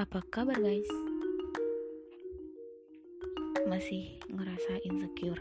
[0.00, 0.88] Apa kabar guys?
[3.68, 5.36] Masih ngerasa insecure?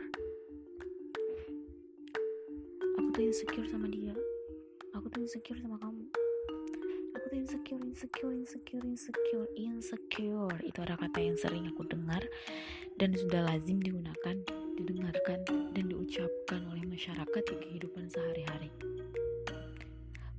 [3.00, 4.12] Aku tuh insecure sama dia.
[5.00, 6.04] Aku tuh insecure sama kamu.
[7.16, 10.60] Aku tuh insecure, insecure, insecure, insecure, insecure.
[10.68, 12.20] Itu ada kata yang sering aku dengar
[13.00, 14.44] Dan sudah lazim digunakan,
[14.76, 15.40] didengarkan,
[15.72, 18.76] dan diucapkan oleh masyarakat di kehidupan sehari-hari.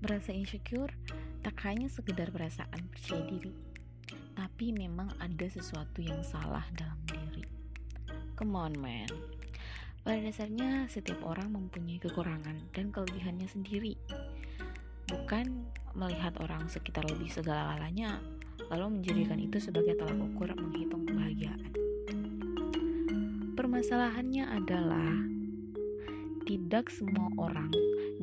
[0.04, 0.92] Merasa insecure
[1.40, 3.69] tak hanya sekedar perasaan percaya diri
[4.40, 7.44] tapi memang ada sesuatu yang salah dalam diri.
[8.40, 9.12] Come on, man.
[10.00, 14.00] Pada dasarnya, setiap orang mempunyai kekurangan dan kelebihannya sendiri.
[15.12, 18.16] Bukan melihat orang sekitar lebih segala-galanya,
[18.72, 21.76] lalu menjadikan itu sebagai tolak ukur menghitung kebahagiaan.
[23.60, 25.20] Permasalahannya adalah
[26.48, 27.68] tidak semua orang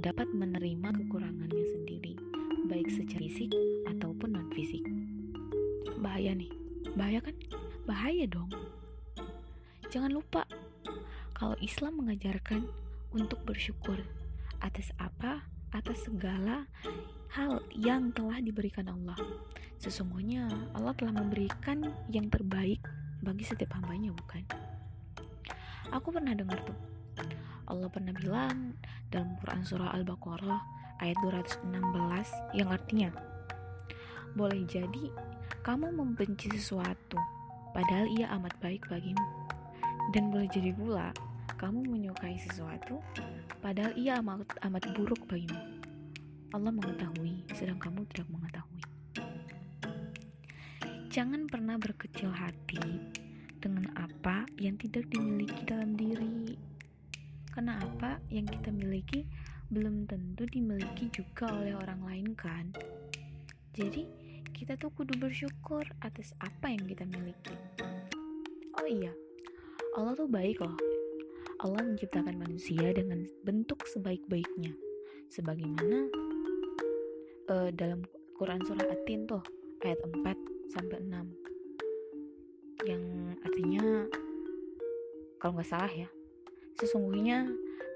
[0.01, 2.17] dapat menerima kekurangannya sendiri,
[2.65, 3.53] baik secara fisik
[3.85, 4.86] ataupun non-fisik
[5.97, 6.51] bahaya nih.
[6.93, 7.35] Bahaya kan?
[7.89, 8.49] Bahaya dong.
[9.89, 10.43] Jangan lupa
[11.33, 12.65] kalau Islam mengajarkan
[13.13, 13.97] untuk bersyukur
[14.61, 15.45] atas apa?
[15.75, 16.65] Atas segala
[17.35, 19.17] hal yang telah diberikan Allah.
[19.77, 22.81] Sesungguhnya Allah telah memberikan yang terbaik
[23.21, 24.41] bagi setiap hambanya bukan?
[25.93, 26.77] Aku pernah dengar tuh.
[27.67, 28.79] Allah pernah bilang
[29.11, 30.61] dalam Quran surah Al-Baqarah
[31.03, 31.67] ayat 216
[32.55, 33.09] yang artinya
[34.33, 35.11] boleh jadi
[35.67, 37.19] kamu membenci sesuatu,
[37.75, 39.27] padahal ia amat baik bagimu.
[40.15, 41.11] Dan boleh jadi pula,
[41.59, 43.03] kamu menyukai sesuatu,
[43.59, 45.59] padahal ia amat, amat buruk bagimu.
[46.55, 48.83] Allah mengetahui, sedang kamu tidak mengetahui.
[51.11, 53.03] Jangan pernah berkecil hati
[53.59, 56.55] dengan apa yang tidak dimiliki dalam diri.
[57.51, 59.27] Karena apa yang kita miliki
[59.67, 62.71] belum tentu dimiliki juga oleh orang lain kan.
[63.75, 64.26] Jadi,
[64.57, 67.53] kita tuh kudu bersyukur atas apa yang kita miliki.
[68.73, 69.13] Oh iya,
[69.93, 70.73] Allah tuh baik loh.
[71.61, 74.73] Allah menciptakan manusia dengan bentuk sebaik-baiknya.
[75.29, 76.09] Sebagaimana
[77.53, 78.01] uh, dalam
[78.33, 79.45] Quran surah At-Tin tuh
[79.85, 80.25] ayat 4
[80.73, 82.89] sampai 6.
[82.89, 83.03] Yang
[83.45, 84.09] artinya
[85.37, 86.09] kalau nggak salah ya,
[86.81, 87.45] sesungguhnya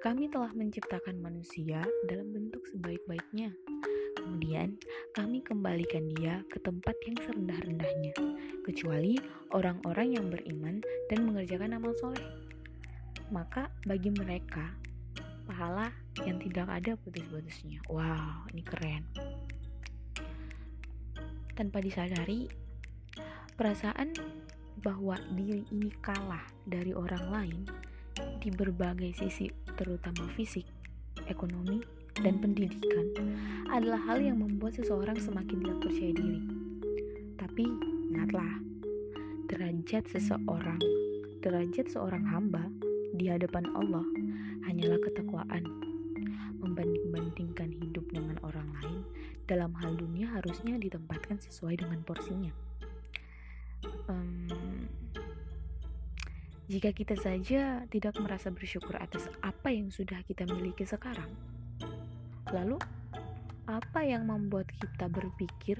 [0.05, 3.49] kami telah menciptakan manusia dalam bentuk sebaik-baiknya
[4.21, 4.77] Kemudian
[5.17, 8.13] kami kembalikan dia ke tempat yang serendah-rendahnya,
[8.61, 9.17] kecuali
[9.49, 10.77] orang-orang yang beriman
[11.09, 12.29] dan mengerjakan amal soleh.
[13.33, 14.77] Maka bagi mereka,
[15.49, 15.89] pahala
[16.21, 17.81] yang tidak ada putus-putusnya.
[17.89, 19.03] Wow, ini keren.
[21.57, 22.45] Tanpa disadari,
[23.57, 24.13] perasaan
[24.81, 27.59] bahwa diri ini kalah dari orang lain
[28.41, 30.65] di berbagai sisi terutama fisik,
[31.29, 33.07] ekonomi, dan pendidikan
[33.71, 36.41] adalah hal yang membuat seseorang semakin tidak percaya diri.
[37.39, 37.65] Tapi
[38.11, 38.51] ingatlah,
[39.47, 40.81] derajat seseorang,
[41.39, 42.67] derajat seorang hamba
[43.15, 44.03] di hadapan Allah
[44.67, 45.63] hanyalah ketakwaan.
[46.61, 49.01] Membanding-bandingkan hidup dengan orang lain
[49.49, 52.53] dalam hal dunia harusnya ditempatkan sesuai dengan porsinya.
[54.05, 54.45] Um,
[56.69, 61.27] jika kita saja tidak merasa bersyukur atas apa yang sudah kita miliki sekarang,
[62.51, 62.77] Lalu,
[63.71, 65.79] apa yang membuat kita berpikir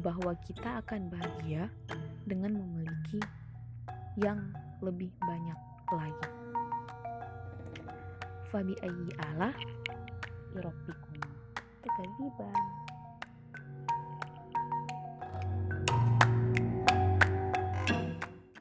[0.00, 1.68] bahwa kita akan bahagia
[2.24, 3.20] dengan memiliki
[4.16, 4.40] yang
[4.80, 5.58] lebih banyak
[5.92, 6.28] lagi?
[8.48, 9.52] Fabi ayyi Allah.
[10.52, 11.11] Tegadiban.